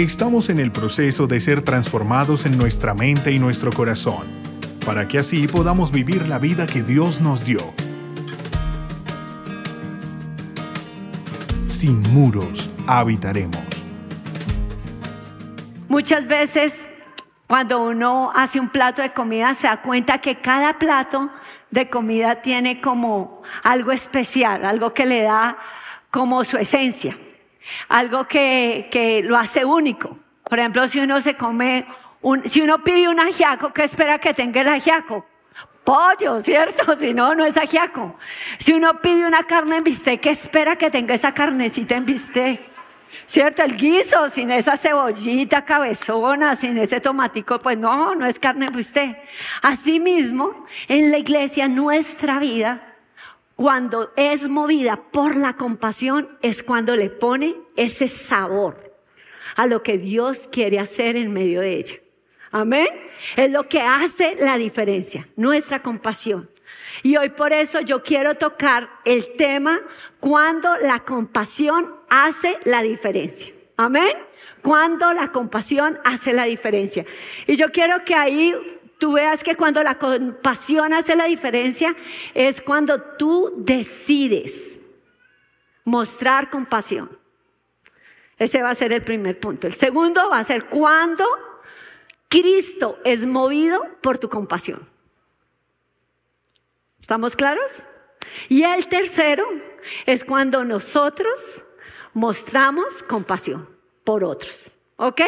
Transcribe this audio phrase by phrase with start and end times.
[0.00, 4.26] Estamos en el proceso de ser transformados en nuestra mente y nuestro corazón,
[4.86, 7.60] para que así podamos vivir la vida que Dios nos dio.
[11.66, 13.60] Sin muros habitaremos.
[15.86, 16.88] Muchas veces
[17.46, 21.28] cuando uno hace un plato de comida se da cuenta que cada plato
[21.70, 25.58] de comida tiene como algo especial, algo que le da
[26.10, 27.18] como su esencia
[27.88, 30.18] algo que, que lo hace único.
[30.44, 31.86] Por ejemplo, si uno se come,
[32.22, 35.26] un, si uno pide un ajiaco, ¿qué espera que tenga el ajiaco?
[35.84, 36.96] Pollo, ¿cierto?
[36.98, 38.16] Si no, no es ajiaco.
[38.58, 42.60] Si uno pide una carne en bistec, ¿qué espera que tenga esa carnecita en bistec?
[43.26, 43.62] ¿Cierto?
[43.62, 48.72] El guiso, sin esa cebollita cabezona, sin ese tomatico, pues no, no es carne en
[48.72, 49.18] bistec.
[49.62, 52.89] Asimismo, en la iglesia, nuestra vida
[53.60, 58.98] cuando es movida por la compasión, es cuando le pone ese sabor
[59.54, 61.96] a lo que Dios quiere hacer en medio de ella.
[62.52, 62.88] Amén.
[63.36, 66.48] Es lo que hace la diferencia, nuestra compasión.
[67.02, 69.78] Y hoy por eso yo quiero tocar el tema
[70.20, 73.52] cuando la compasión hace la diferencia.
[73.76, 74.16] Amén.
[74.62, 77.04] Cuando la compasión hace la diferencia.
[77.46, 78.54] Y yo quiero que ahí
[79.00, 81.96] tú veas que cuando la compasión hace la diferencia
[82.34, 84.78] es cuando tú decides
[85.84, 87.18] mostrar compasión.
[88.38, 89.66] Ese va a ser el primer punto.
[89.66, 91.24] El segundo va a ser cuando
[92.28, 94.80] Cristo es movido por tu compasión.
[97.00, 97.84] ¿Estamos claros?
[98.48, 99.46] Y el tercero
[100.04, 101.64] es cuando nosotros
[102.12, 103.68] mostramos compasión
[104.04, 104.78] por otros.
[104.96, 105.22] ¿Ok?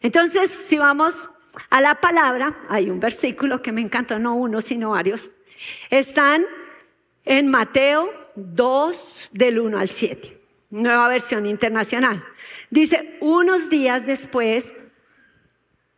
[0.00, 1.30] Entonces, si vamos
[1.70, 5.30] a la palabra, hay un versículo que me encantó, no uno, sino varios,
[5.90, 6.44] están
[7.24, 12.24] en Mateo 2 del 1 al 7, nueva versión internacional.
[12.70, 14.74] Dice, unos días después,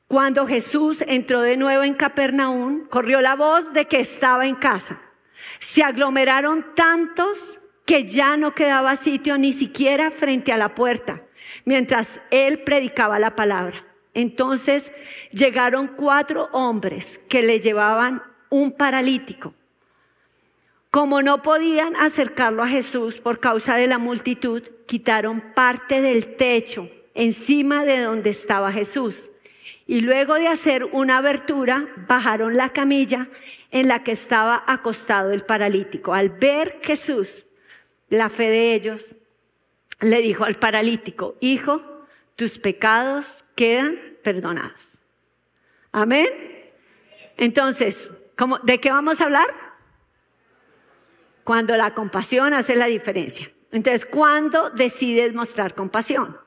[0.09, 5.00] cuando Jesús entró de nuevo en Capernaum, corrió la voz de que estaba en casa.
[5.59, 11.22] Se aglomeraron tantos que ya no quedaba sitio ni siquiera frente a la puerta,
[11.65, 13.85] mientras él predicaba la palabra.
[14.16, 14.93] Entonces
[15.31, 19.53] llegaron cuatro hombres que le llevaban un paralítico.
[20.91, 26.88] Como no podían acercarlo a Jesús por causa de la multitud, quitaron parte del techo
[27.12, 29.32] encima de donde estaba Jesús.
[29.87, 33.28] Y luego de hacer una abertura, bajaron la camilla
[33.71, 36.15] en la que estaba acostado el paralítico.
[36.15, 37.44] Al ver Jesús,
[38.09, 39.15] la fe de ellos,
[40.00, 41.96] le dijo al paralítico, hijo,
[42.36, 45.02] tus pecados quedan perdonados.
[45.91, 46.28] Amén.
[47.36, 48.12] Entonces,
[48.62, 49.48] ¿de qué vamos a hablar?
[51.44, 53.50] Cuando la compasión hace la diferencia.
[53.72, 56.38] Entonces, ¿cuándo decides mostrar compasión?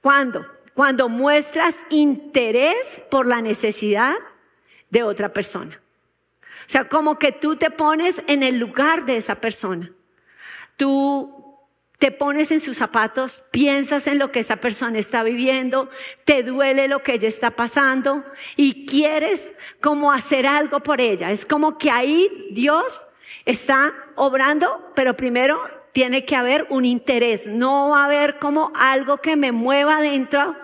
[0.00, 0.46] ¿Cuándo?
[0.74, 4.14] Cuando muestras interés por la necesidad
[4.90, 5.80] de otra persona.
[6.66, 9.90] O sea, como que tú te pones en el lugar de esa persona.
[10.76, 11.51] Tú
[12.02, 15.88] te pones en sus zapatos, piensas en lo que esa persona está viviendo,
[16.24, 18.24] te duele lo que ella está pasando
[18.56, 21.30] y quieres como hacer algo por ella.
[21.30, 23.06] Es como que ahí Dios
[23.44, 27.46] está obrando, pero primero tiene que haber un interés.
[27.46, 30.56] No va a haber como algo que me mueva dentro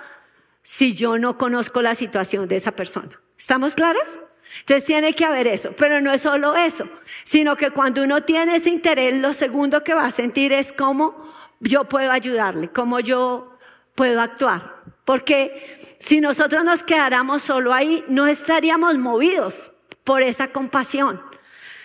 [0.62, 3.20] si yo no conozco la situación de esa persona.
[3.38, 4.18] ¿Estamos claros?
[4.60, 6.88] Entonces tiene que haber eso, pero no es solo eso,
[7.24, 11.30] sino que cuando uno tiene ese interés, lo segundo que va a sentir es cómo
[11.60, 13.58] yo puedo ayudarle, cómo yo
[13.94, 14.76] puedo actuar.
[15.04, 19.72] Porque si nosotros nos quedáramos solo ahí, no estaríamos movidos
[20.04, 21.20] por esa compasión,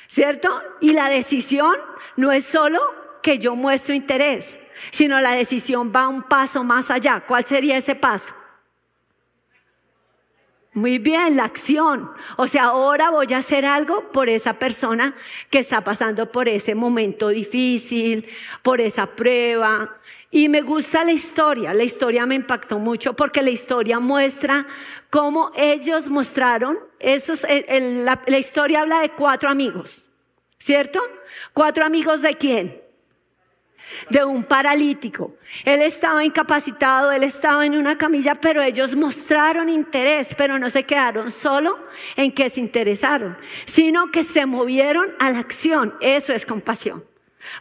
[0.08, 0.62] ¿cierto?
[0.82, 1.76] Y la decisión
[2.16, 2.82] no es solo
[3.22, 4.60] que yo muestro interés,
[4.92, 7.22] sino la decisión va un paso más allá.
[7.26, 8.36] ¿Cuál sería ese paso?
[10.74, 12.12] Muy bien, la acción.
[12.36, 15.16] O sea, ahora voy a hacer algo por esa persona
[15.52, 18.26] que está pasando por ese momento difícil,
[18.64, 19.98] por esa prueba.
[20.32, 21.76] Y me gusta la historia.
[21.76, 24.66] La historia me impactó mucho porque la historia muestra
[25.12, 30.12] cómo ellos mostraron, esos, la, la historia habla de cuatro amigos,
[30.58, 31.00] ¿cierto?
[31.54, 32.83] ¿Cuatro amigos de quién?
[34.10, 35.36] De un paralítico.
[35.66, 40.84] Él estaba incapacitado, él estaba en una camilla, pero ellos mostraron interés, pero no se
[40.84, 45.96] quedaron solo en que se interesaron, sino que se movieron a la acción.
[46.02, 47.04] Eso es compasión.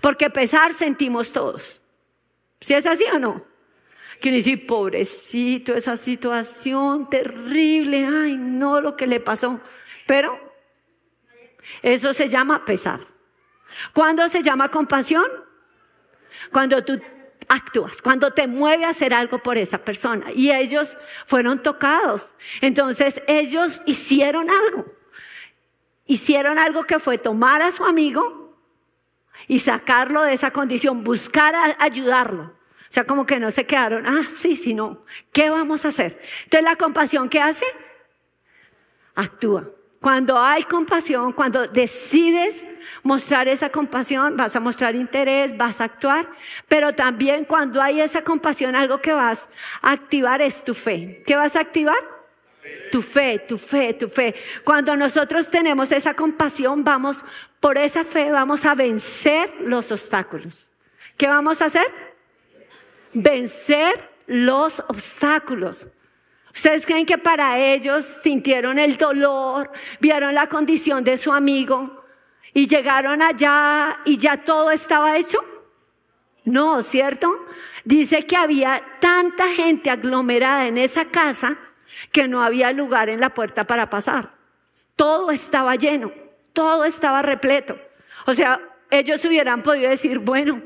[0.01, 1.83] Porque pesar sentimos todos.
[2.61, 3.45] ¿Si es así o no?
[4.21, 9.61] Que uno dice, pobrecito, esa situación terrible, ay, no lo que le pasó.
[10.07, 10.39] Pero
[11.83, 13.01] eso se llama pesar.
[13.93, 15.25] ¿Cuándo se llama compasión?
[16.53, 17.01] Cuando tú
[17.49, 20.27] actúas, cuando te mueve a hacer algo por esa persona.
[20.35, 20.97] Y ellos
[21.27, 22.35] fueron tocados.
[22.61, 24.87] Entonces ellos hicieron algo.
[26.07, 28.57] Hicieron algo que fue tomar a su amigo
[29.49, 32.45] y sacarlo de esa condición, buscar ayudarlo.
[32.45, 36.21] O sea, como que no se quedaron, ah, sí, sí, no, ¿qué vamos a hacer?
[36.45, 37.65] Entonces la compasión, ¿qué hace?
[39.15, 39.71] Actúa.
[40.03, 42.67] Cuando hay compasión, cuando decides
[43.05, 46.29] mostrar esa compasión, vas a mostrar interés, vas a actuar,
[46.67, 49.49] pero también cuando hay esa compasión, algo que vas
[49.81, 51.23] a activar es tu fe.
[51.25, 51.97] ¿Qué vas a activar?
[52.91, 54.35] Tu fe, tu fe, tu fe.
[54.65, 57.25] Cuando nosotros tenemos esa compasión, vamos,
[57.61, 60.73] por esa fe vamos a vencer los obstáculos.
[61.17, 61.87] ¿Qué vamos a hacer?
[63.13, 65.87] Vencer los obstáculos.
[66.55, 69.71] ¿Ustedes creen que para ellos sintieron el dolor,
[70.01, 72.05] vieron la condición de su amigo
[72.53, 75.39] y llegaron allá y ya todo estaba hecho?
[76.45, 77.47] No, ¿cierto?
[77.85, 81.57] Dice que había tanta gente aglomerada en esa casa
[82.11, 84.35] que no había lugar en la puerta para pasar.
[84.97, 86.13] Todo estaba lleno,
[86.53, 87.79] todo estaba repleto.
[88.27, 88.61] O sea,
[88.91, 90.63] ellos hubieran podido decir, bueno,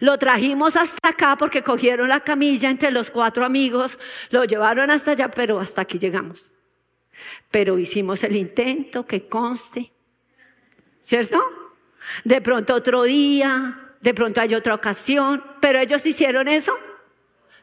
[0.00, 3.98] lo trajimos hasta acá porque cogieron la camilla entre los cuatro amigos,
[4.30, 6.52] lo llevaron hasta allá, pero hasta aquí llegamos.
[7.50, 9.92] Pero hicimos el intento, que conste,
[11.00, 11.42] ¿cierto?
[12.24, 16.72] De pronto otro día, de pronto hay otra ocasión, pero ellos hicieron eso.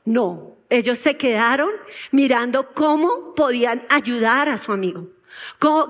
[0.05, 1.69] No, ellos se quedaron
[2.11, 5.09] mirando cómo podían ayudar a su amigo.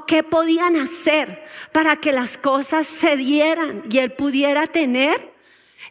[0.07, 5.36] ¿Qué podían hacer para que las cosas se dieran y él pudiera tener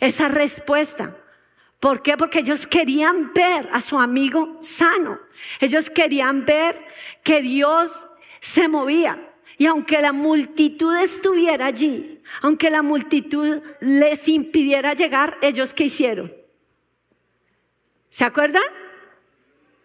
[0.01, 1.17] esa respuesta.
[1.81, 2.17] ¿Por qué?
[2.17, 5.21] Porque ellos querían ver a su amigo sano.
[5.61, 6.79] Ellos querían ver
[7.23, 8.07] que Dios
[8.41, 9.23] se movía.
[9.59, 16.33] Y aunque la multitud estuviera allí, aunque la multitud les impidiera llegar, ellos qué hicieron?
[18.09, 18.63] ¿Se acuerdan?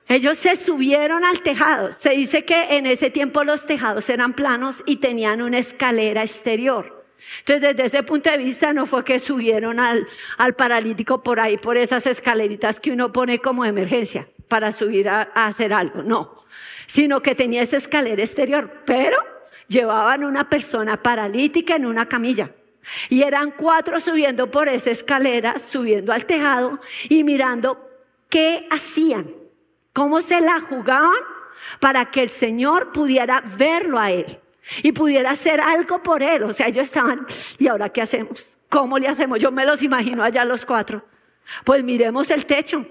[0.08, 1.92] Ellos se subieron al tejado.
[1.92, 7.01] Se dice que en ese tiempo los tejados eran planos y tenían una escalera exterior.
[7.40, 10.08] Entonces, desde ese punto de vista, no fue que subieron al,
[10.38, 15.30] al paralítico por ahí, por esas escaleritas que uno pone como emergencia para subir a,
[15.34, 16.46] a hacer algo, no,
[16.86, 19.18] sino que tenía esa escalera exterior, pero
[19.68, 22.52] llevaban una persona paralítica en una camilla.
[23.10, 26.80] Y eran cuatro subiendo por esa escalera, subiendo al tejado
[27.10, 27.90] y mirando
[28.30, 29.32] qué hacían,
[29.94, 31.12] cómo se la jugaban
[31.80, 34.26] para que el Señor pudiera verlo a él
[34.84, 36.44] y pudiera hacer algo por él.
[36.44, 37.26] O sea, ellos estaban,
[37.60, 38.58] ¿y ahora qué hacemos?
[38.70, 39.40] ¿Cómo le hacemos?
[39.40, 41.06] Yo me los imagino allá los cuatro.
[41.66, 42.86] Pues miremos el techo.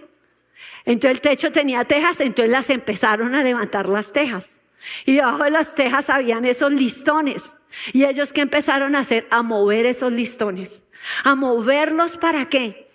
[0.85, 4.61] Entonces el techo tenía tejas, entonces las empezaron a levantar las tejas.
[5.05, 7.57] Y debajo de las tejas habían esos listones.
[7.93, 10.85] Y ellos que empezaron a hacer, a mover esos listones.
[11.25, 12.89] A moverlos para qué?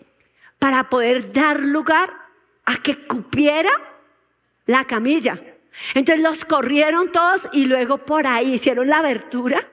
[0.59, 2.11] Para poder dar lugar
[2.65, 3.71] a que cupiera
[4.65, 5.39] la camilla.
[5.93, 9.67] Entonces los corrieron todos y luego por ahí hicieron la abertura.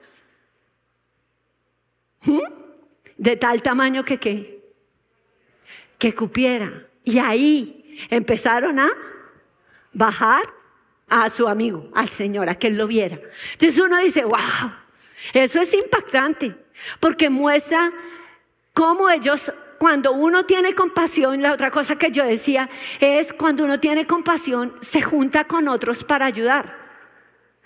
[2.21, 2.39] ¿Mm?
[3.17, 4.63] De tal tamaño que qué?
[5.97, 6.87] Que cupiera.
[7.03, 8.89] Y ahí empezaron a
[9.93, 10.43] bajar
[11.07, 13.19] a su amigo, al Señor, a que él lo viera.
[13.53, 14.71] Entonces uno dice, wow,
[15.33, 16.55] eso es impactante,
[16.99, 17.91] porque muestra
[18.73, 22.69] cómo ellos cuando uno tiene compasión, la otra cosa que yo decía
[23.01, 26.73] es cuando uno tiene compasión, se junta con otros para ayudar.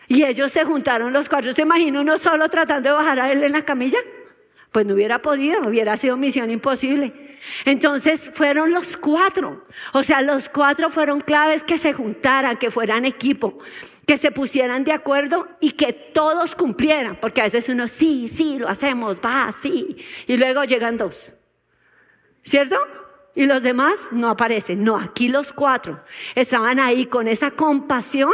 [0.07, 1.53] Y ellos se juntaron los cuatro.
[1.53, 4.00] ¿Se imagina uno solo tratando de bajar a él en la camilla?
[4.71, 7.38] Pues no hubiera podido, hubiera sido misión imposible.
[7.65, 9.67] Entonces fueron los cuatro.
[9.93, 13.59] O sea, los cuatro fueron claves que se juntaran, que fueran equipo,
[14.07, 17.19] que se pusieran de acuerdo y que todos cumplieran.
[17.21, 19.97] Porque a veces uno, sí, sí, lo hacemos, va, sí.
[20.25, 21.38] Y luego llegan dos.
[22.47, 22.77] ¿Cierto?
[23.35, 24.81] Y los demás no aparecen.
[24.81, 25.99] No, aquí los cuatro
[26.33, 28.31] estaban ahí con esa compasión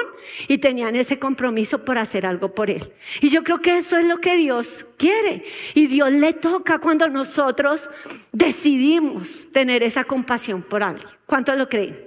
[0.48, 2.94] y tenían ese compromiso por hacer algo por Él.
[3.22, 5.44] Y yo creo que eso es lo que Dios quiere.
[5.74, 7.90] Y Dios le toca cuando nosotros
[8.32, 11.10] decidimos tener esa compasión por alguien.
[11.26, 12.00] ¿Cuántos lo creen?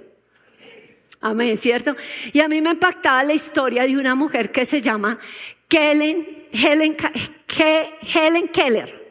[1.19, 1.93] Amén, ¿cierto?
[2.31, 5.19] Y a mí me impactaba la historia de una mujer que se llama
[5.69, 6.95] Helen, Helen,
[8.01, 9.06] Helen Keller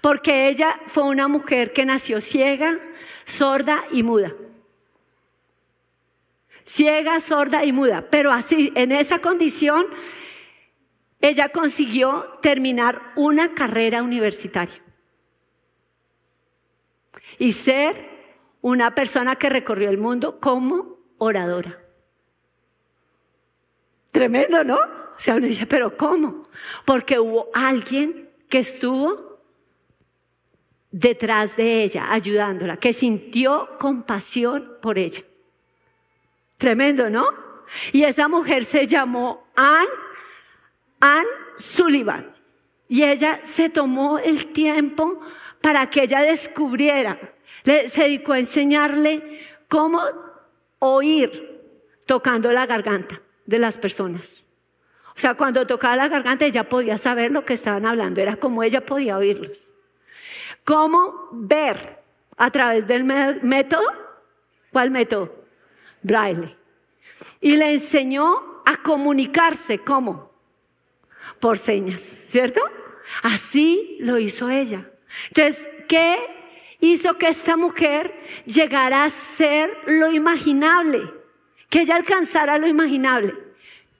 [0.00, 2.78] porque ella fue una mujer que nació ciega,
[3.24, 4.34] sorda y muda.
[6.64, 9.86] Ciega, sorda y muda, pero así, en esa condición,
[11.20, 14.80] ella consiguió terminar una carrera universitaria
[17.38, 18.08] y ser
[18.60, 21.80] una persona que recorrió el mundo como oradora.
[24.10, 24.76] Tremendo, ¿no?
[24.76, 26.48] O sea, uno dice, pero ¿cómo?
[26.84, 29.27] Porque hubo alguien que estuvo
[30.90, 35.22] detrás de ella, ayudándola, que sintió compasión por ella.
[36.56, 37.28] Tremendo, ¿no?
[37.92, 39.88] Y esa mujer se llamó Anne,
[41.00, 42.32] Anne Sullivan.
[42.88, 45.20] Y ella se tomó el tiempo
[45.60, 47.18] para que ella descubriera,
[47.64, 50.00] se dedicó a enseñarle cómo
[50.78, 51.60] oír
[52.06, 54.46] tocando la garganta de las personas.
[55.14, 58.62] O sea, cuando tocaba la garganta ella podía saber lo que estaban hablando, era como
[58.62, 59.74] ella podía oírlos.
[60.68, 61.98] ¿Cómo ver
[62.36, 63.86] a través del método?
[64.70, 65.34] ¿Cuál método?
[66.02, 66.58] Braille.
[67.40, 70.30] Y le enseñó a comunicarse, ¿cómo?
[71.40, 72.60] Por señas, ¿cierto?
[73.22, 74.90] Así lo hizo ella.
[75.28, 76.18] Entonces, ¿qué
[76.80, 81.14] hizo que esta mujer llegara a ser lo imaginable?
[81.70, 83.34] Que ella alcanzara lo imaginable.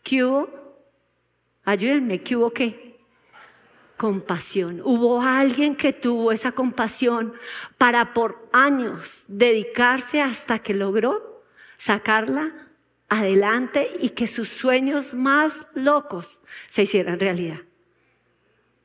[0.02, 0.50] ¿Qué hubo?
[1.64, 2.87] Ayúdenme, ¿qué hubo qué?
[3.98, 4.80] Compasión.
[4.84, 7.34] Hubo alguien que tuvo esa compasión
[7.78, 11.42] para por años dedicarse hasta que logró
[11.78, 12.52] sacarla
[13.08, 17.58] adelante y que sus sueños más locos se hicieran realidad.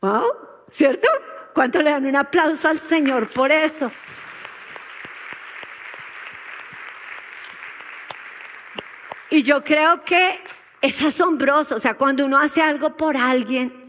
[0.02, 0.26] ¿Wow?
[0.68, 1.08] ¿Cierto?
[1.54, 3.92] ¿Cuánto le dan un aplauso al Señor por eso?
[9.30, 10.40] Y yo creo que
[10.82, 13.83] es asombroso, o sea, cuando uno hace algo por alguien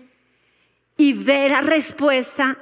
[0.96, 2.58] y ve la respuesta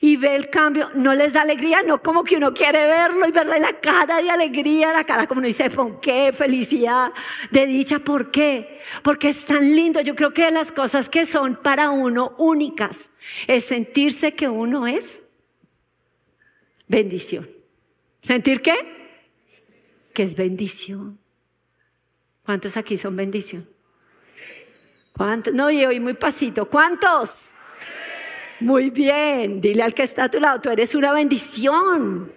[0.00, 3.32] y ve el cambio, no les da alegría, no como que uno quiere verlo y
[3.32, 6.32] verle la cara de alegría, la cara como uno dice, ¿por qué?
[6.32, 7.12] Felicidad,
[7.50, 8.80] de dicha, ¿por qué?
[9.02, 10.00] Porque es tan lindo.
[10.00, 13.10] Yo creo que las cosas que son para uno únicas
[13.46, 15.22] es sentirse que uno es
[16.88, 17.48] bendición.
[18.22, 18.74] ¿Sentir qué?
[20.14, 21.18] Que es bendición.
[22.44, 23.68] ¿Cuántos aquí son bendición?
[25.12, 25.54] ¿Cuántos?
[25.54, 26.68] No, y hoy muy pasito.
[26.68, 27.55] ¿Cuántos?
[28.60, 29.60] Muy bien.
[29.60, 32.32] Dile al que está a tu lado, tú eres una bendición.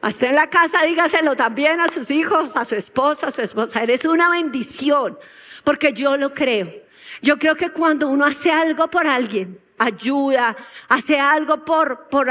[0.00, 3.82] Hasta en la casa dígaselo también a sus hijos, a su esposo, a su esposa.
[3.82, 5.18] Eres una bendición.
[5.64, 6.72] Porque yo lo creo.
[7.20, 10.56] Yo creo que cuando uno hace algo por alguien, ayuda,
[10.88, 12.28] hace algo por, por,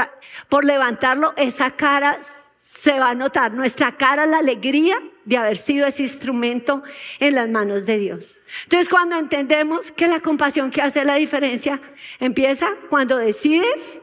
[0.48, 3.52] por levantarlo, esa cara se va a notar.
[3.52, 4.98] Nuestra cara, la alegría
[5.28, 6.82] de haber sido ese instrumento
[7.20, 8.40] en las manos de Dios.
[8.62, 11.78] Entonces, cuando entendemos que la compasión que hace la diferencia
[12.18, 14.00] empieza cuando decides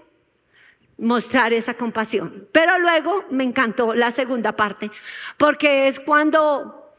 [0.99, 2.47] mostrar esa compasión.
[2.51, 4.91] Pero luego me encantó la segunda parte,
[5.35, 6.93] porque es cuando,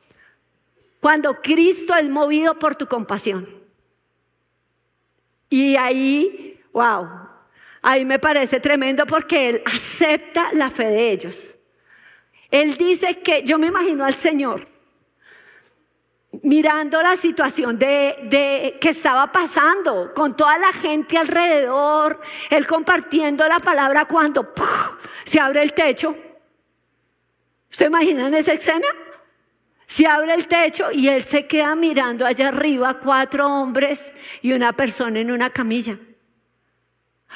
[1.00, 3.48] cuando Cristo es movido por tu compasión.
[5.48, 7.08] Y ahí, wow,
[7.80, 11.55] ahí me parece tremendo porque Él acepta la fe de ellos.
[12.60, 14.66] Él dice que yo me imagino al Señor
[16.42, 22.20] mirando la situación de, que estaba pasando con toda la gente alrededor,
[22.50, 24.52] él compartiendo la palabra cuando
[25.24, 26.14] se abre el techo.
[27.70, 28.86] ¿Usted imagina en esa escena?
[29.86, 34.72] Se abre el techo y él se queda mirando allá arriba cuatro hombres y una
[34.72, 35.98] persona en una camilla.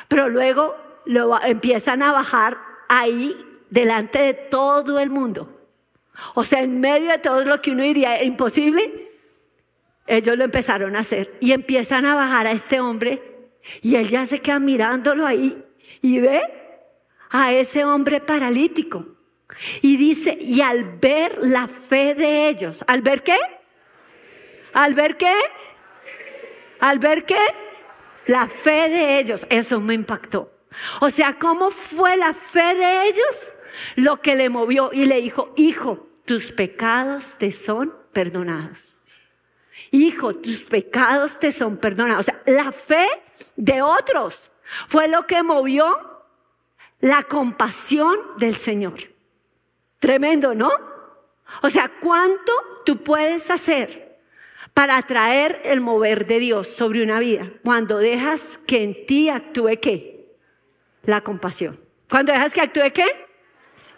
[0.08, 2.58] Pero luego lo empiezan a bajar
[2.88, 5.56] ahí delante de todo el mundo.
[6.34, 9.10] O sea, en medio de todo lo que uno diría imposible,
[10.06, 11.32] ellos lo empezaron a hacer.
[11.40, 13.22] Y empiezan a bajar a este hombre
[13.82, 15.62] y él ya se queda mirándolo ahí
[16.02, 16.42] y ve
[17.30, 19.06] a ese hombre paralítico.
[19.82, 23.36] Y dice, y al ver la fe de ellos, ¿al ver qué?
[24.72, 25.34] ¿Al ver qué?
[26.78, 27.40] ¿Al ver qué?
[28.26, 30.52] La fe de ellos, eso me impactó.
[31.00, 33.54] O sea, ¿cómo fue la fe de ellos?
[33.96, 39.00] Lo que le movió y le dijo, hijo, tus pecados te son perdonados.
[39.90, 42.20] Hijo, tus pecados te son perdonados.
[42.20, 43.06] O sea, la fe
[43.56, 44.52] de otros
[44.88, 45.98] fue lo que movió
[47.00, 48.94] la compasión del Señor.
[49.98, 50.70] Tremendo, ¿no?
[51.62, 52.52] O sea, ¿cuánto
[52.84, 54.20] tú puedes hacer
[54.74, 59.78] para atraer el mover de Dios sobre una vida cuando dejas que en ti actúe
[59.80, 60.36] qué?
[61.02, 61.78] La compasión.
[62.08, 63.29] Cuando dejas que actúe qué?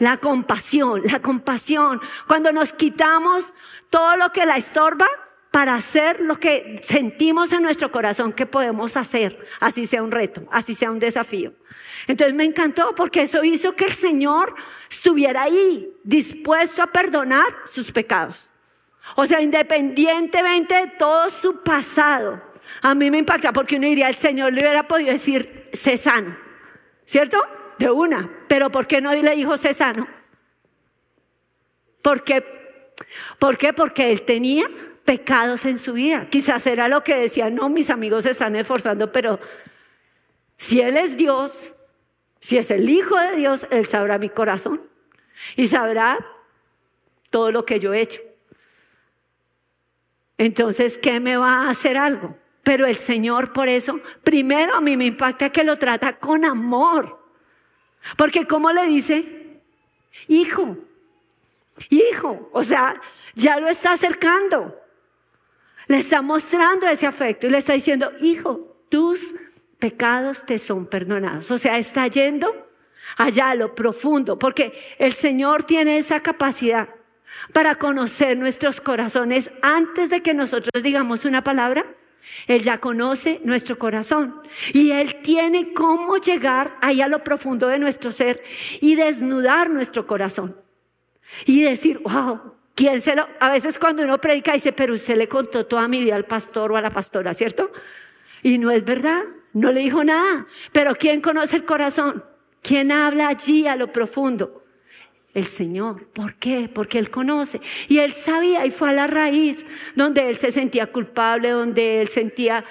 [0.02, 2.00] La compasión, la compasión.
[2.26, 3.54] Cuando nos quitamos
[3.88, 5.06] todo lo que la estorba
[5.52, 10.44] para hacer lo que sentimos en nuestro corazón que podemos hacer, así sea un reto,
[10.50, 11.52] así sea un desafío.
[12.09, 14.56] Entonces me encantó porque eso hizo que el Señor
[14.90, 18.50] estuviera ahí, dispuesto a perdonar sus pecados.
[19.14, 22.42] O sea, independientemente de todo su pasado,
[22.80, 26.37] a mí me impacta porque uno diría, el Señor le hubiera podido decir, sé sano,
[27.04, 27.38] ¿cierto?
[27.83, 28.31] De una.
[28.49, 30.07] Pero ¿por qué no le dijo Cesano?
[32.01, 32.45] Porque,
[33.39, 33.73] ¿Por qué?
[33.73, 34.67] Porque él tenía
[35.05, 36.29] pecados en su vida.
[36.31, 39.41] Quizás era lo que decían, no, mis amigos se están esforzando, pero
[40.57, 41.75] si Él es Dios,
[42.45, 44.81] Si es el Hijo de Dios, Él sabrá mi corazón
[45.55, 46.19] y sabrá
[47.31, 48.21] todo lo que yo he hecho.
[50.39, 52.37] Entonces, ¿qué me va a hacer algo?
[52.65, 57.22] Pero el Señor, por eso, primero a mí me impacta que lo trata con amor.
[58.16, 59.61] Porque ¿cómo le dice?
[60.28, 60.76] Hijo,
[61.90, 63.00] hijo, o sea,
[63.35, 64.78] ya lo está acercando.
[65.87, 69.35] Le está mostrando ese afecto y le está diciendo, hijo, tus
[69.78, 71.50] pecados te son perdonados.
[71.50, 72.68] O sea, está yendo
[73.16, 76.88] allá a lo profundo, porque el Señor tiene esa capacidad
[77.52, 81.85] para conocer nuestros corazones antes de que nosotros digamos una palabra.
[82.47, 84.41] Él ya conoce nuestro corazón
[84.73, 88.43] y Él tiene cómo llegar ahí a lo profundo de nuestro ser
[88.81, 90.57] y desnudar nuestro corazón
[91.47, 93.26] y decir, wow, ¿quién se lo?
[93.41, 96.73] A veces cuando uno predica dice, pero usted le contó toda mi vida al pastor
[96.73, 97.71] o a la pastora, ¿cierto?
[98.43, 100.47] Y no es verdad, no le dijo nada.
[100.73, 102.25] Pero ¿quién conoce el corazón?
[102.62, 104.62] ¿Quién habla allí a lo profundo?
[105.35, 106.07] El Señor.
[106.09, 106.69] ¿Por qué?
[106.73, 107.61] Porque Él conoce.
[107.89, 112.09] Y Él sabía y fue a la raíz donde Él se sentía culpable, donde Él
[112.09, 112.65] sentía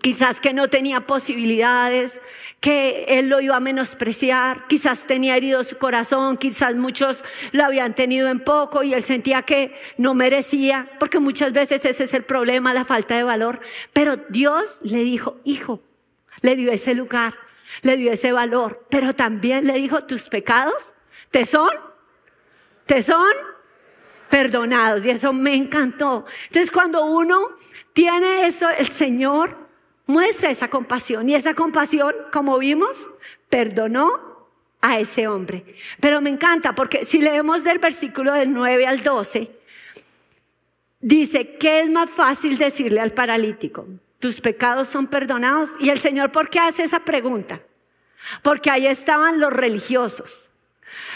[0.00, 2.20] quizás que no tenía posibilidades,
[2.60, 7.94] que Él lo iba a menospreciar, quizás tenía herido su corazón, quizás muchos lo habían
[7.94, 12.22] tenido en poco y Él sentía que no merecía, porque muchas veces ese es el
[12.22, 13.60] problema, la falta de valor.
[13.92, 15.82] Pero Dios le dijo, hijo,
[16.40, 17.34] le dio ese lugar,
[17.82, 20.94] le dio ese valor, pero también le dijo, tus pecados
[21.32, 21.70] ¿Te son?
[22.84, 23.32] ¿Te son?
[24.28, 25.04] Perdonados.
[25.04, 26.26] Y eso me encantó.
[26.48, 27.48] Entonces cuando uno
[27.94, 29.56] tiene eso, el Señor
[30.06, 31.28] muestra esa compasión.
[31.30, 33.08] Y esa compasión, como vimos,
[33.48, 34.46] perdonó
[34.82, 35.74] a ese hombre.
[36.00, 39.50] Pero me encanta porque si leemos del versículo del 9 al 12,
[41.00, 43.86] dice, ¿qué es más fácil decirle al paralítico?
[44.18, 45.70] Tus pecados son perdonados.
[45.80, 47.62] Y el Señor, ¿por qué hace esa pregunta?
[48.42, 50.51] Porque ahí estaban los religiosos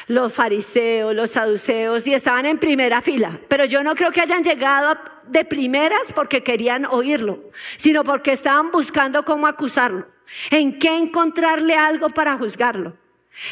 [0.06, 3.38] los fariseos, los saduceos, y estaban en primera fila.
[3.48, 8.70] Pero yo no creo que hayan llegado de primeras porque querían oírlo, sino porque estaban
[8.70, 10.06] buscando cómo acusarlo,
[10.50, 12.96] en qué encontrarle algo para juzgarlo.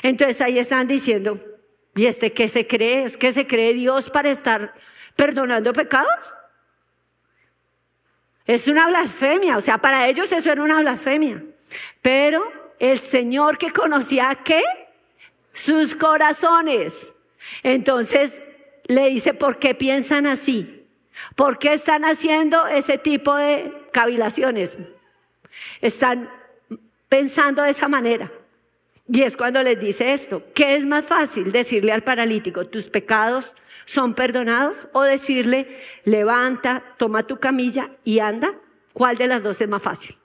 [0.02, 1.38] Entonces ahí están diciendo,
[1.94, 3.04] ¿y este qué se cree?
[3.04, 4.74] ¿Es que se cree Dios para estar
[5.16, 6.34] perdonando pecados?
[8.46, 11.42] Es una blasfemia, o sea, para ellos eso era una blasfemia.
[12.02, 12.44] Pero
[12.78, 14.62] el Señor que conocía qué?
[15.54, 17.14] Sus corazones.
[17.62, 18.42] Entonces
[18.86, 20.86] le dice, ¿por qué piensan así?
[21.36, 24.78] ¿Por qué están haciendo ese tipo de cavilaciones?
[25.80, 26.30] Están
[27.08, 28.30] pensando de esa manera.
[29.06, 33.54] Y es cuando les dice esto, ¿qué es más fácil decirle al paralítico, tus pecados
[33.84, 34.88] son perdonados?
[34.92, 35.68] O decirle,
[36.04, 38.54] levanta, toma tu camilla y anda.
[38.94, 40.16] ¿Cuál de las dos es más fácil?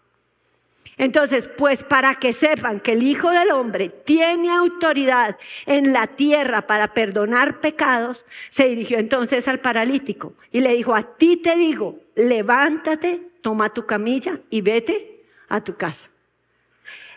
[1.00, 6.68] Entonces, pues para que sepan que el Hijo del Hombre tiene autoridad en la tierra
[6.68, 12.02] para perdonar pecados, se dirigió entonces al paralítico y le dijo, a ti te digo,
[12.16, 16.10] levántate, toma tu camilla y vete a tu casa.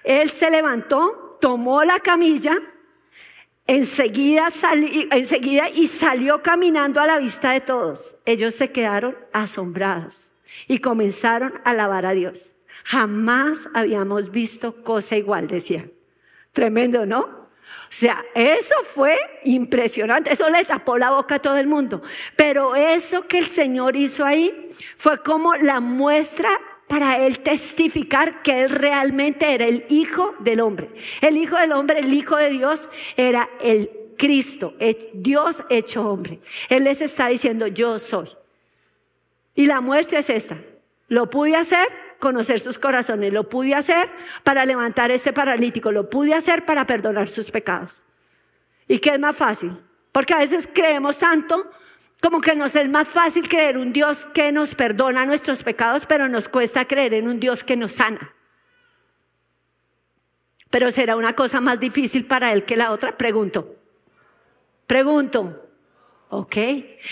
[0.04, 2.56] Él se levantó, tomó la camilla,
[3.66, 4.46] enseguida,
[5.10, 8.16] enseguida y salió caminando a la vista de todos.
[8.26, 10.34] Ellos se quedaron asombrados
[10.68, 12.54] y comenzaron a alabar a Dios.
[12.84, 15.88] Jamás habíamos visto cosa igual, decía.
[16.52, 17.20] Tremendo, ¿no?
[17.20, 22.02] O sea, eso fue impresionante, eso le tapó la boca a todo el mundo.
[22.36, 26.48] Pero eso que el Señor hizo ahí fue como la muestra
[26.88, 30.90] para él testificar que él realmente era el Hijo del Hombre.
[31.20, 34.74] El Hijo del Hombre, el Hijo de Dios, era el Cristo,
[35.12, 36.38] Dios hecho hombre.
[36.68, 38.28] Él les está diciendo, yo soy.
[39.54, 40.56] Y la muestra es esta.
[41.08, 41.88] Lo pude hacer
[42.22, 43.32] conocer sus corazones.
[43.32, 44.08] Lo pude hacer
[44.44, 45.90] para levantar este paralítico.
[45.90, 48.04] Lo pude hacer para perdonar sus pecados.
[48.86, 49.76] ¿Y qué es más fácil?
[50.12, 51.68] Porque a veces creemos tanto
[52.22, 56.28] como que nos es más fácil creer un Dios que nos perdona nuestros pecados, pero
[56.28, 58.32] nos cuesta creer en un Dios que nos sana.
[60.70, 63.74] Pero será una cosa más difícil para él que la otra, pregunto.
[64.86, 65.68] Pregunto.
[66.28, 66.56] Ok.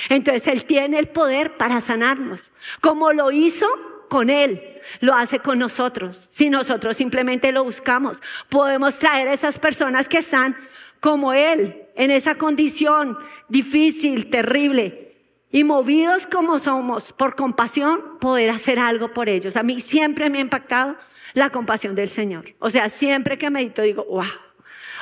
[0.08, 2.52] Entonces Él tiene el poder para sanarnos.
[2.80, 3.66] Como lo hizo
[4.10, 4.60] con Él
[4.98, 6.26] lo hace con nosotros.
[6.28, 10.56] Si nosotros simplemente lo buscamos, podemos traer a esas personas que están
[10.98, 13.16] como Él, en esa condición
[13.48, 15.16] difícil, terrible,
[15.52, 19.56] y movidos como somos por compasión, poder hacer algo por ellos.
[19.56, 20.96] A mí siempre me ha impactado
[21.34, 22.46] la compasión del Señor.
[22.58, 24.24] O sea, siempre que medito digo, wow.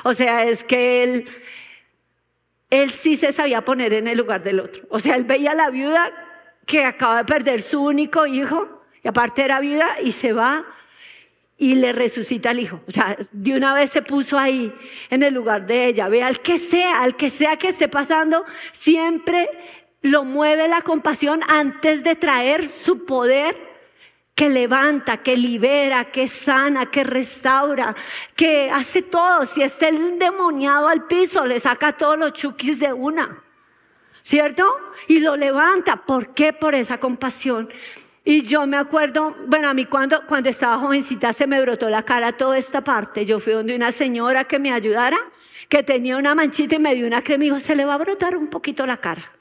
[0.05, 1.25] O sea, es que Él,
[2.71, 4.83] Él sí se sabía poner en el lugar del otro.
[4.91, 6.13] O sea, Él veía a la viuda
[6.67, 10.65] que acaba de perder su único hijo y aparte era vida y se va
[11.57, 12.81] y le resucita al hijo.
[12.87, 14.73] O sea, de una vez se puso ahí
[15.11, 16.09] en el lugar de ella.
[16.09, 19.49] Ve al que sea, al que sea que esté pasando, siempre
[20.01, 23.69] lo mueve la compasión antes de traer su poder
[24.37, 27.97] que levanta, que libera, que sana, que restaura,
[28.37, 29.45] que hace todo.
[29.45, 33.43] Si está el endemoniado al piso, le saca todos los chukis de una.
[34.23, 34.73] ¿Cierto?
[35.09, 36.05] Y lo levanta.
[36.07, 36.53] ¿Por qué?
[36.53, 37.69] Por esa compasión.
[38.31, 42.03] Y yo me acuerdo, bueno, a mí cuando, cuando estaba jovencita se me brotó la
[42.03, 43.25] cara toda esta parte.
[43.25, 45.17] Yo fui donde una señora que me ayudara,
[45.71, 47.97] que tenía una manchita y me dio una crema y dijo, se le va a
[47.97, 49.33] brotar un poquito la cara.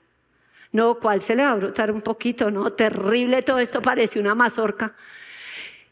[0.71, 2.49] No, ¿cuál se le va a brotar un poquito?
[2.49, 4.95] No, terrible todo esto, parece una mazorca.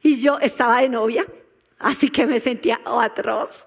[0.01, 1.25] Y yo estaba de novia,
[1.79, 3.65] así que me sentía atroz.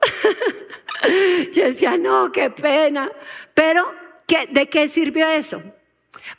[1.52, 3.12] yo decía, no, qué pena.
[3.52, 3.92] Pero,
[4.26, 5.60] ¿qué, ¿de qué sirvió eso?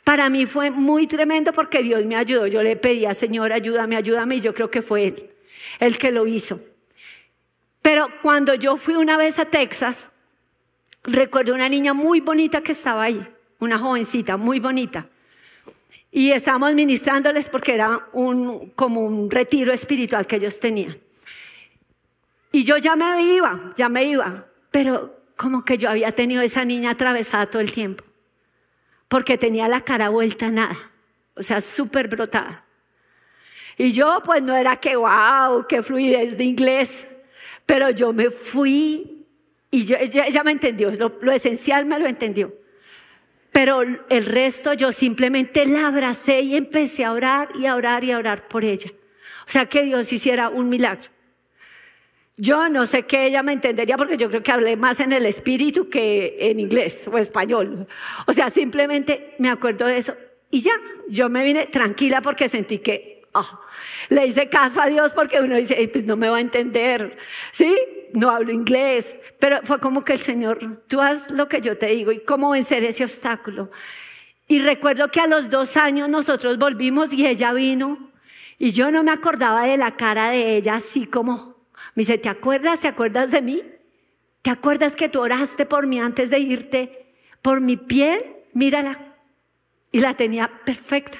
[0.04, 2.46] Para mí fue muy tremendo porque Dios me ayudó.
[2.46, 5.30] Yo le pedía, Señor, ayúdame, ayúdame, y yo creo que fue Él
[5.78, 6.60] el que lo hizo.
[7.82, 10.10] Pero cuando yo fui una vez a Texas,
[11.02, 13.26] recuerdo una niña muy bonita que estaba ahí,
[13.58, 15.06] una jovencita muy bonita.
[16.10, 20.98] Y estábamos ministrándoles porque era un, como un retiro espiritual que ellos tenían.
[22.52, 26.64] Y yo ya me iba, ya me iba, pero como que yo había tenido esa
[26.64, 28.04] niña atravesada todo el tiempo
[29.10, 30.76] porque tenía la cara vuelta a nada,
[31.34, 32.64] o sea, súper brotada.
[33.76, 37.08] Y yo pues no era que wow, qué fluidez de inglés,
[37.66, 39.26] pero yo me fui
[39.68, 42.54] y yo, ella, me entendió, lo, lo esencial me lo entendió.
[43.50, 48.12] Pero el resto yo simplemente la abracé y empecé a orar y a orar y
[48.12, 48.92] a orar por ella.
[49.44, 51.10] O sea, que Dios hiciera un milagro.
[52.36, 55.26] Yo no sé qué ella me entendería porque yo creo que hablé más en el
[55.26, 57.86] espíritu que en inglés o español.
[58.26, 60.14] O sea, simplemente me acuerdo de eso
[60.50, 60.72] y ya,
[61.08, 63.60] yo me vine tranquila porque sentí que oh,
[64.08, 67.16] le hice caso a Dios porque uno dice, pues no me va a entender,
[67.52, 67.76] ¿sí?
[68.12, 71.86] No hablo inglés, pero fue como que el Señor, tú haz lo que yo te
[71.86, 73.70] digo y cómo vencer ese obstáculo.
[74.48, 78.10] Y recuerdo que a los dos años nosotros volvimos y ella vino
[78.58, 81.49] y yo no me acordaba de la cara de ella así como
[82.00, 82.80] me dice, ¿te acuerdas?
[82.80, 83.62] ¿Te acuerdas de mí?
[84.40, 87.12] ¿Te acuerdas que tú oraste por mí antes de irte?
[87.42, 89.16] Por mi piel, mírala.
[89.92, 91.18] Y la tenía perfecta.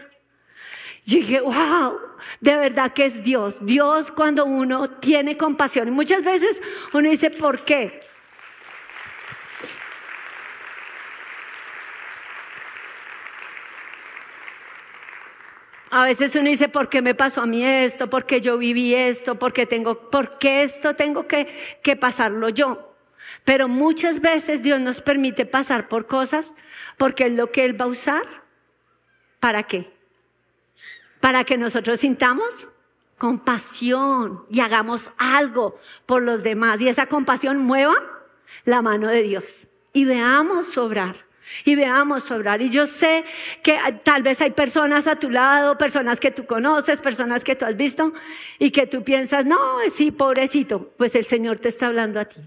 [1.04, 1.98] Yo dije, wow,
[2.40, 3.58] de verdad que es Dios.
[3.66, 5.88] Dios cuando uno tiene compasión.
[5.88, 6.62] Y muchas veces
[6.94, 8.00] uno dice, ¿por qué?
[15.90, 18.08] A veces uno dice, ¿por qué me pasó a mí esto?
[18.08, 19.34] ¿Por qué yo viví esto?
[19.34, 21.48] ¿Por qué, tengo, por qué esto tengo que,
[21.82, 22.94] que pasarlo yo?
[23.44, 26.54] Pero muchas veces Dios nos permite pasar por cosas
[26.96, 28.22] porque es lo que Él va a usar.
[29.40, 29.92] ¿Para qué?
[31.20, 32.70] Para que nosotros sintamos
[33.18, 37.94] compasión y hagamos algo por los demás y esa compasión mueva
[38.64, 41.29] la mano de Dios y veamos obrar
[41.64, 42.62] y veamos obrar.
[42.62, 43.24] Y yo sé
[43.62, 47.64] que tal vez hay personas a tu lado, personas que tú conoces, personas que tú
[47.64, 48.12] has visto
[48.58, 49.58] y que tú piensas, no,
[49.92, 52.40] sí, pobrecito, pues el Señor te está hablando a ti.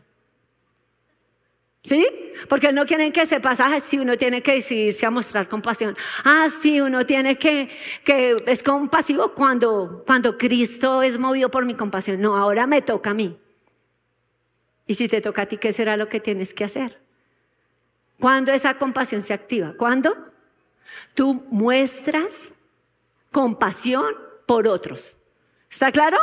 [1.83, 2.07] ¿Sí?
[2.47, 5.97] Porque no quieren que ese pasaje, sí, uno tiene que decidirse a mostrar compasión.
[6.23, 7.69] Ah, sí, uno tiene que,
[8.05, 12.21] que es compasivo cuando, cuando Cristo es movido por mi compasión.
[12.21, 13.37] No, ahora me toca a mí.
[14.87, 17.02] Y si te toca a ti, ¿qué será lo que tienes que hacer?
[18.23, 19.73] ¿Cuándo esa compasión se activa?
[19.77, 20.15] ¿Cuándo?
[21.13, 22.53] Tú muestras
[23.33, 25.17] compasión por otros.
[25.69, 26.17] ¿Está claro?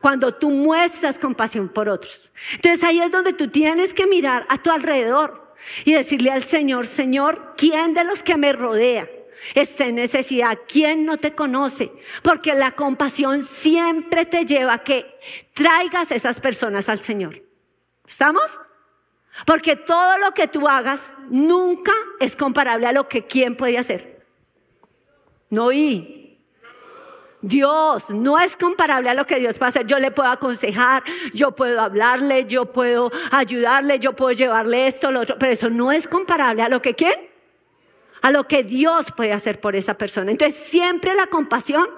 [0.00, 2.32] Cuando tú muestras compasión por otros.
[2.54, 6.86] Entonces ahí es donde tú tienes que mirar a tu alrededor y decirle al Señor,
[6.86, 9.10] Señor, ¿quién de los que me rodea
[9.54, 10.58] está en necesidad?
[10.66, 11.92] ¿Quién no te conoce?
[12.22, 15.20] Porque la compasión siempre te lleva a que
[15.52, 17.42] traigas esas personas al Señor.
[18.06, 18.58] ¿Estamos?
[19.46, 24.24] Porque todo lo que tú hagas nunca es comparable a lo que quién puede hacer.
[25.50, 26.18] No y
[27.40, 29.86] Dios no es comparable a lo que Dios puede hacer.
[29.86, 35.20] Yo le puedo aconsejar, yo puedo hablarle, yo puedo ayudarle, yo puedo llevarle esto, lo
[35.20, 37.14] otro, pero eso no es comparable a lo que quién?
[38.22, 40.32] A lo que Dios puede hacer por esa persona.
[40.32, 41.88] Entonces, siempre la compasión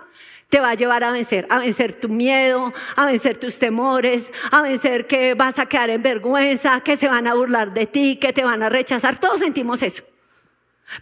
[0.50, 4.60] te va a llevar a vencer, a vencer tu miedo, a vencer tus temores, a
[4.62, 8.32] vencer que vas a quedar en vergüenza, que se van a burlar de ti, que
[8.32, 9.18] te van a rechazar.
[9.18, 10.02] Todos sentimos eso.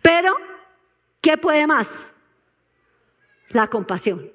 [0.02, 0.36] Pero,
[1.22, 2.14] ¿qué puede más?
[3.48, 4.30] La compasión.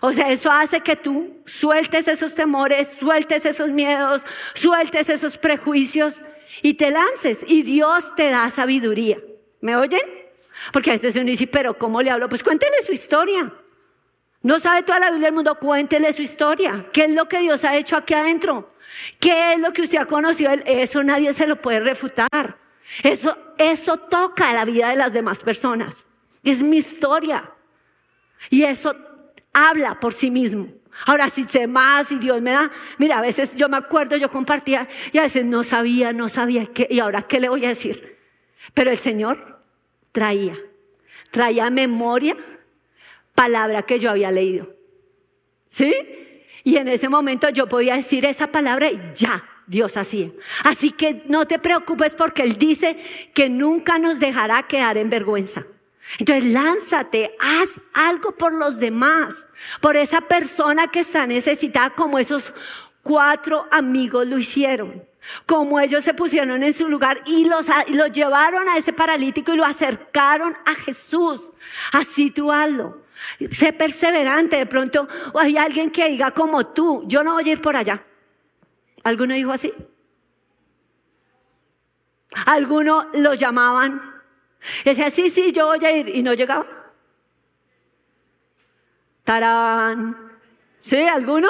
[0.00, 6.22] O sea, eso hace que tú sueltes esos temores, sueltes esos miedos, sueltes esos prejuicios
[6.60, 7.44] y te lances.
[7.48, 9.18] Y Dios te da sabiduría.
[9.62, 10.02] ¿Me oyen?
[10.70, 12.28] Porque a veces uno dice, pero ¿cómo le hablo?
[12.28, 13.50] Pues cuéntele su historia.
[14.44, 16.86] No sabe toda la Biblia del mundo, cuéntele su historia.
[16.92, 18.74] ¿Qué es lo que Dios ha hecho aquí adentro?
[19.18, 20.52] ¿Qué es lo que usted ha conocido?
[20.66, 22.58] Eso nadie se lo puede refutar.
[23.02, 26.06] Eso, eso toca la vida de las demás personas.
[26.42, 27.50] Es mi historia.
[28.50, 28.94] Y eso
[29.54, 30.68] habla por sí mismo.
[31.06, 34.30] Ahora, si sé más y Dios me da, mira, a veces yo me acuerdo, yo
[34.30, 37.68] compartía y a veces no sabía, no sabía qué, y ahora qué le voy a
[37.68, 38.18] decir.
[38.74, 39.62] Pero el Señor
[40.12, 40.58] traía,
[41.30, 42.36] traía memoria
[43.34, 44.74] palabra que yo había leído.
[45.66, 45.94] ¿Sí?
[46.62, 50.30] Y en ese momento yo podía decir esa palabra y ya, Dios hacía.
[50.62, 52.96] Así que no te preocupes porque Él dice
[53.34, 55.66] que nunca nos dejará quedar en vergüenza.
[56.18, 59.46] Entonces lánzate, haz algo por los demás,
[59.80, 62.52] por esa persona que está necesitada como esos
[63.02, 65.04] cuatro amigos lo hicieron.
[65.46, 69.56] Como ellos se pusieron en su lugar y los, los llevaron a ese paralítico y
[69.56, 71.50] lo acercaron a Jesús.
[71.92, 73.03] Así tú hazlo.
[73.50, 74.56] Sé perseverante.
[74.56, 78.02] De pronto hay alguien que diga como tú, yo no voy a ir por allá.
[79.02, 79.72] ¿Alguno dijo así?
[82.46, 84.14] ¿Alguno lo llamaban?
[84.82, 86.08] Y decía, sí, sí, yo voy a ir.
[86.08, 86.66] Y no llegaba.
[89.24, 90.38] Tarán.
[90.78, 91.02] ¿Sí?
[91.02, 91.48] ¿Alguno?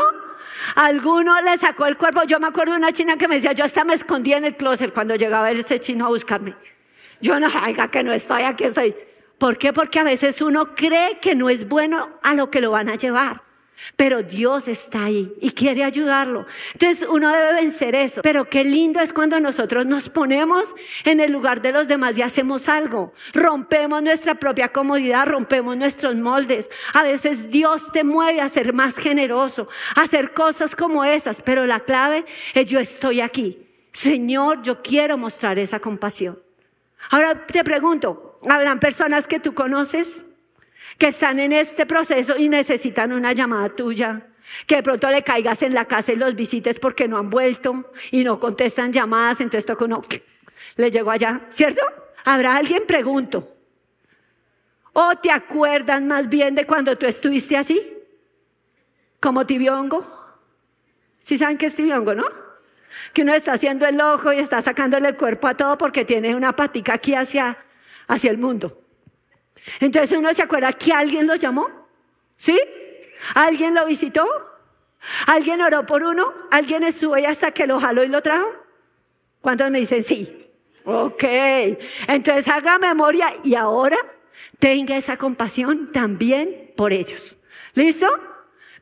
[0.77, 2.22] ¿Alguno le sacó el cuerpo?
[2.24, 4.57] Yo me acuerdo de una china que me decía, yo hasta me escondía en el
[4.57, 6.55] closet cuando llegaba ese chino a buscarme.
[7.20, 8.94] Yo no, oiga, que no estoy aquí, estoy.
[9.44, 9.74] ¿Por qué?
[9.74, 12.94] Porque a veces uno cree que no es bueno a lo que lo van a
[12.94, 13.42] llevar.
[13.94, 16.46] Pero Dios está ahí y quiere ayudarlo.
[16.72, 18.22] Entonces uno debe vencer eso.
[18.22, 22.22] Pero qué lindo es cuando nosotros nos ponemos en el lugar de los demás y
[22.22, 23.12] hacemos algo.
[23.35, 26.70] Rompemos nuestra propia comodidad, rompemos nuestros moldes.
[26.94, 31.42] A veces Dios te mueve a ser más generoso, a hacer cosas como esas.
[31.42, 33.59] Pero la clave es yo estoy aquí.
[33.92, 36.38] Señor, yo quiero mostrar esa compasión.
[37.11, 40.24] Ahora te pregunto, ¿habrán personas que tú conoces
[40.98, 44.26] que están en este proceso y necesitan una llamada tuya?
[44.66, 47.90] Que de pronto le caigas en la casa y los visites porque no han vuelto
[48.11, 50.02] y no contestan llamadas, entonces toca uno,
[50.76, 51.83] le llegó allá, ¿cierto?
[52.24, 52.85] ¿Habrá alguien?
[52.87, 53.50] Pregunto.
[54.92, 57.80] ¿O te acuerdan más bien de cuando tú estuviste así?
[59.20, 60.07] Como tibiongo.
[61.18, 62.44] ¿Sí saben qué es tibiongo, no?
[63.12, 66.35] que uno está haciendo el ojo y está sacándole el cuerpo a todo porque tiene
[66.35, 67.57] una patica aquí hacia,
[68.06, 68.80] hacia el mundo.
[69.80, 71.68] Entonces uno se acuerda que alguien lo llamó,
[72.36, 72.58] ¿sí?
[73.34, 74.26] ¿Alguien lo visitó?
[75.26, 76.32] ¿Alguien oró por uno?
[76.50, 78.48] ¿Alguien estuvo ahí hasta que lo jaló y lo trajo?
[79.40, 80.50] ¿Cuántos me dicen sí?
[80.84, 81.24] Ok,
[82.08, 83.96] entonces haga memoria y ahora
[84.58, 87.38] tenga esa compasión también por ellos.
[87.74, 88.08] ¿Listo?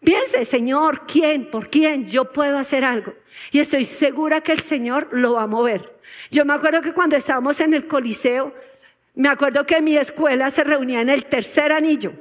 [0.04, 1.48] Piense, Señor, ¿quién?
[1.48, 2.08] ¿Por quién?
[2.08, 3.14] Yo puedo hacer algo.
[3.52, 5.96] Y estoy segura que el Señor lo va a mover.
[6.30, 8.52] Yo me acuerdo que cuando estábamos en el Coliseo,
[9.14, 12.12] me acuerdo que mi escuela se reunía en el tercer anillo.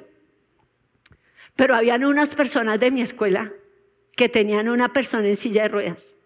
[1.56, 3.51] Pero habían unas personas de mi escuela
[4.15, 6.17] que tenían una persona en silla de ruedas.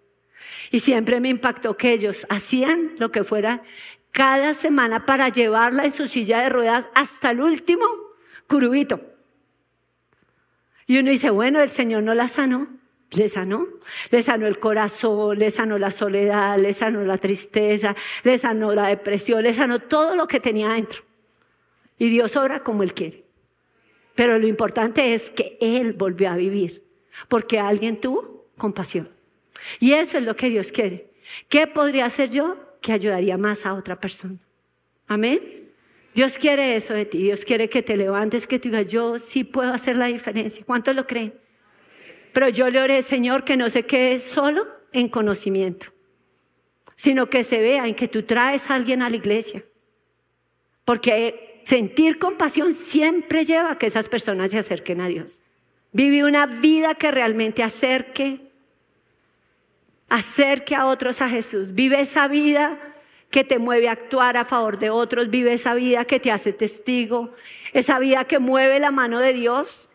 [0.71, 3.61] Y siempre me impactó que ellos hacían lo que fuera
[4.11, 7.85] cada semana para llevarla en su silla de ruedas hasta el último
[8.47, 9.01] curubito.
[10.87, 12.67] Y uno dice, bueno, el Señor no la sanó.
[13.15, 13.67] Le sanó,
[14.11, 18.87] le sanó el corazón, le sanó la soledad, le sanó la tristeza, le sanó la
[18.87, 21.03] depresión, le sanó todo lo que tenía dentro.
[21.97, 23.23] Y Dios obra como Él quiere.
[24.15, 26.83] Pero lo importante es que Él volvió a vivir,
[27.27, 29.07] porque alguien tuvo compasión.
[29.79, 31.09] Y eso es lo que Dios quiere.
[31.49, 34.37] ¿Qué podría hacer yo que ayudaría más a otra persona?
[35.07, 35.71] Amén.
[36.13, 37.17] Dios quiere eso de ti.
[37.17, 40.63] Dios quiere que te levantes, que tú digas, yo sí puedo hacer la diferencia.
[40.65, 41.33] ¿Cuántos lo creen?
[42.35, 45.93] Pero yo le oré, Señor, que no se quede solo en conocimiento,
[46.93, 49.63] sino que se vea en que tú traes a alguien a la iglesia.
[50.83, 55.43] Porque sentir compasión siempre lleva a que esas personas se acerquen a Dios.
[55.93, 58.51] Vive una vida que realmente acerque,
[60.09, 61.73] acerque a otros a Jesús.
[61.73, 62.77] Vive esa vida
[63.29, 66.51] que te mueve a actuar a favor de otros, vive esa vida que te hace
[66.51, 67.33] testigo,
[67.71, 69.94] esa vida que mueve la mano de Dios,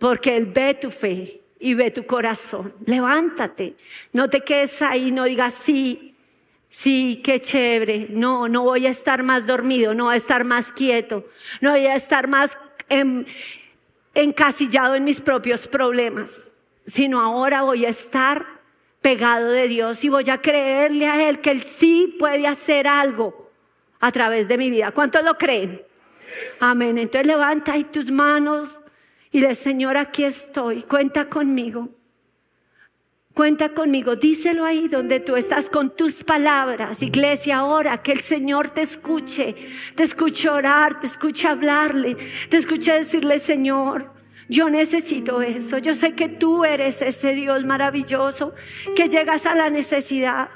[0.00, 2.74] porque Él ve tu fe y ve tu corazón.
[2.86, 3.76] Levántate,
[4.12, 6.16] no te quedes ahí, no digas sí,
[6.70, 10.72] sí, qué chévere, no, no voy a estar más dormido, no voy a estar más
[10.72, 11.26] quieto,
[11.60, 12.58] no voy a estar más
[14.14, 16.52] encasillado en mis propios problemas,
[16.86, 18.46] sino ahora voy a estar
[19.02, 23.50] pegado de Dios y voy a creerle a Él que Él sí puede hacer algo
[24.00, 24.92] a través de mi vida.
[24.92, 25.82] ¿Cuántos lo creen?
[26.58, 26.96] Amén.
[26.96, 28.80] Entonces levanta ahí tus manos
[29.32, 31.88] y le Señor, aquí estoy, cuenta conmigo.
[33.32, 37.00] Cuenta conmigo, díselo ahí donde tú estás con tus palabras.
[37.00, 39.54] Iglesia, ahora que el Señor te escuche,
[39.94, 42.16] te escuche orar, te escuche hablarle,
[42.48, 44.12] te escuche decirle, Señor,
[44.48, 45.78] yo necesito eso.
[45.78, 48.52] Yo sé que tú eres ese Dios maravilloso
[48.96, 50.50] que llegas a la necesidad.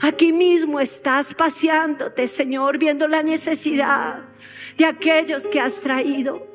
[0.00, 4.20] Aquí mismo estás paseándote, Señor, viendo la necesidad
[4.78, 6.51] de aquellos que has traído.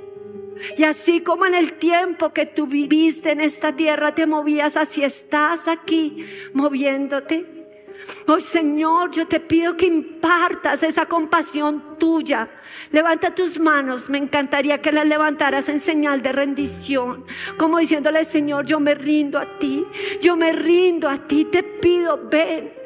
[0.77, 5.03] Y así como en el tiempo que tú viviste en esta tierra te movías, así
[5.03, 7.57] estás aquí moviéndote.
[8.27, 12.49] Hoy Señor, yo te pido que impartas esa compasión tuya.
[12.91, 17.25] Levanta tus manos, me encantaría que las levantaras en señal de rendición,
[17.57, 19.85] como diciéndole, Señor, yo me rindo a ti,
[20.21, 22.76] yo me rindo a ti, te pido, ven.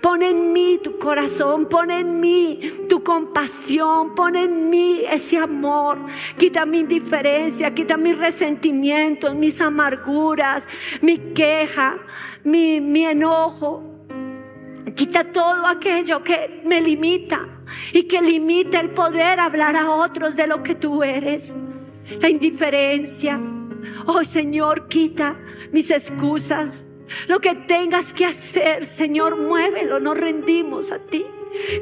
[0.00, 5.98] Pon en mí tu corazón, pon en mí tu compasión, pon en mí ese amor.
[6.36, 10.66] Quita mi indiferencia, quita mis resentimientos, mis amarguras,
[11.00, 11.98] mi queja,
[12.44, 13.82] mi, mi enojo.
[14.94, 17.46] Quita todo aquello que me limita
[17.92, 21.52] y que limita el poder hablar a otros de lo que tú eres.
[22.20, 23.38] La indiferencia.
[24.06, 25.36] Oh Señor, quita
[25.72, 26.86] mis excusas,
[27.26, 31.24] lo que tengas que hacer, Señor, muévelo, nos rendimos a ti.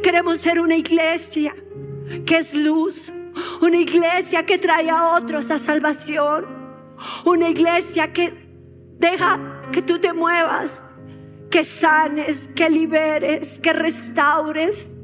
[0.03, 1.55] Queremos ser una iglesia
[2.25, 3.13] que es luz,
[3.61, 6.47] una iglesia que trae a otros a salvación,
[7.25, 8.33] una iglesia que
[8.99, 10.83] deja que tú te muevas,
[11.51, 14.97] que sanes, que liberes, que restaures,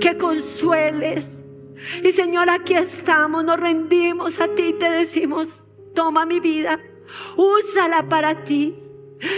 [0.00, 1.44] que consueles.
[2.02, 5.62] Y Señor, aquí estamos, nos rendimos a ti, te decimos,
[5.94, 6.80] toma mi vida,
[7.36, 8.74] úsala para ti.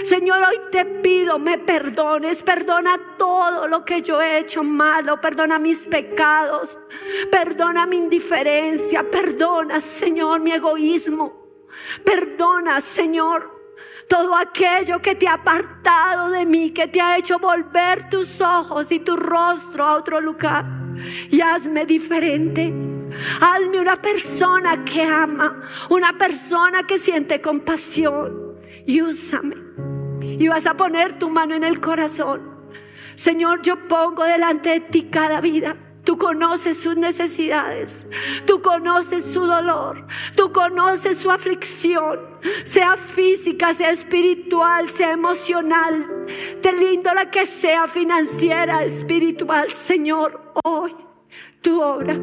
[0.04, 5.58] Señor, hoy te pido, me perdones, perdona todo lo que yo he hecho malo, perdona
[5.58, 6.78] mis pecados,
[7.30, 11.66] perdona mi indiferencia, perdona, Señor, mi egoísmo,
[12.04, 13.58] perdona, Señor,
[14.06, 18.92] todo aquello que te ha apartado de mí, que te ha hecho volver tus ojos
[18.92, 20.66] y tu rostro a otro lugar.
[21.30, 22.70] Y hazme diferente.
[23.40, 28.49] Hazme una persona que ama, una persona que siente compasión.
[28.86, 29.56] Y úsame
[30.22, 32.40] y vas a poner tu mano en el corazón.
[33.14, 35.76] Señor, yo pongo delante de ti cada vida.
[36.04, 38.06] Tú conoces sus necesidades,
[38.46, 42.18] tú conoces su dolor, tú conoces su aflicción,
[42.64, 46.26] sea física, sea espiritual, sea emocional,
[46.62, 50.96] de lindo la que sea financiera, espiritual, Señor, hoy
[51.60, 52.14] tu obra.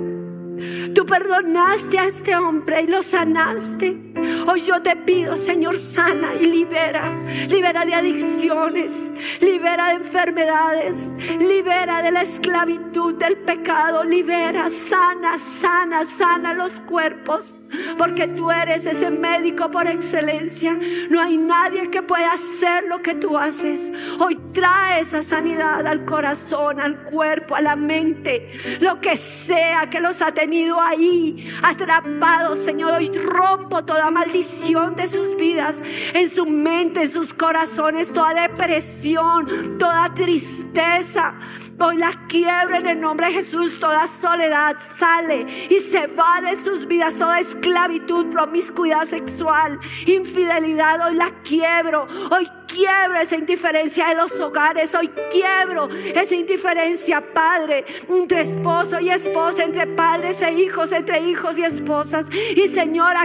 [0.95, 4.06] Tú perdonaste a este hombre y lo sanaste.
[4.47, 7.11] Hoy yo te pido, Señor, sana y libera.
[7.47, 9.01] Libera de adicciones,
[9.39, 11.07] libera de enfermedades,
[11.39, 17.57] libera de la esclavitud, del pecado, libera, sana, sana, sana los cuerpos.
[17.97, 20.77] Porque tú eres ese médico por excelencia.
[21.09, 23.91] No hay nadie que pueda hacer lo que tú haces.
[24.19, 29.99] Hoy trae esa sanidad al corazón, al cuerpo, a la mente, lo que sea que
[29.99, 32.93] los ha tenido ahí atrapados, Señor.
[32.93, 35.81] Hoy rompo toda maldición de sus vidas,
[36.13, 41.35] en su mente, en sus corazones, toda depresión, toda tristeza.
[41.79, 43.79] Hoy la quiebra en el nombre de Jesús.
[43.79, 47.13] Toda soledad sale y se va de sus vidas.
[47.15, 51.07] Toda esclavitud, promiscuidad sexual, infidelidad.
[51.07, 52.07] Hoy la quiebro.
[52.31, 54.93] Hoy quiebro esa indiferencia de los hogares.
[54.95, 61.59] Hoy quiebro esa indiferencia, Padre, entre esposo y esposa, entre padres e hijos, entre hijos
[61.59, 62.25] y esposas.
[62.55, 63.15] Y Señor,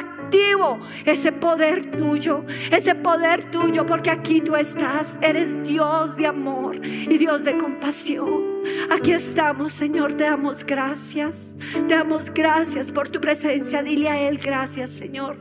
[1.05, 5.18] ese poder tuyo, ese poder tuyo, porque aquí tú estás.
[5.23, 8.53] Eres Dios de amor y Dios de compasión.
[8.90, 11.53] Aquí estamos, Señor, te damos gracias.
[11.88, 13.83] Te damos gracias por tu presencia.
[13.83, 15.38] Dile a Él gracias, Señor.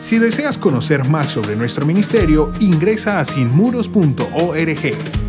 [0.00, 5.27] Si deseas conocer más sobre nuestro ministerio, ingresa a sinmuros.org.